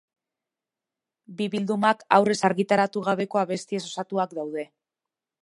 Bi 1.41 1.47
bildumak 1.55 2.01
aurrez 2.17 2.39
argitaratu 2.51 3.05
gabeko 3.11 3.43
abestiez 3.45 3.83
osatuak 3.93 4.35
daude. 4.41 4.67